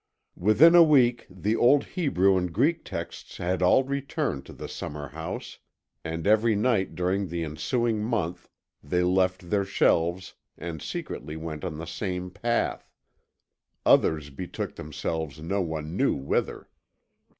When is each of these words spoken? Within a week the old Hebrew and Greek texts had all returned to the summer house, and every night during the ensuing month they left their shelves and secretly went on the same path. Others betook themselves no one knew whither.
Within 0.39 0.73
a 0.73 0.81
week 0.81 1.27
the 1.29 1.55
old 1.55 1.83
Hebrew 1.83 2.35
and 2.35 2.51
Greek 2.51 2.83
texts 2.83 3.37
had 3.37 3.61
all 3.61 3.83
returned 3.83 4.47
to 4.47 4.53
the 4.53 4.67
summer 4.67 5.09
house, 5.09 5.59
and 6.03 6.25
every 6.25 6.55
night 6.55 6.95
during 6.95 7.27
the 7.27 7.43
ensuing 7.43 8.03
month 8.03 8.49
they 8.83 9.03
left 9.03 9.51
their 9.51 9.63
shelves 9.63 10.33
and 10.57 10.81
secretly 10.81 11.35
went 11.35 11.63
on 11.63 11.77
the 11.77 11.85
same 11.85 12.31
path. 12.31 12.89
Others 13.85 14.31
betook 14.31 14.75
themselves 14.75 15.39
no 15.39 15.61
one 15.61 15.95
knew 15.95 16.15
whither. 16.15 16.67